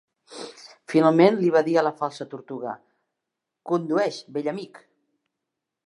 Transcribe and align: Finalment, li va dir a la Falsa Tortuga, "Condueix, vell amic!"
Finalment, 0.93 1.37
li 1.41 1.51
va 1.57 1.61
dir 1.67 1.75
a 1.77 1.83
la 1.89 1.93
Falsa 2.01 2.27
Tortuga, 2.33 2.73
"Condueix, 3.73 4.23
vell 4.39 4.55
amic!" 4.55 4.83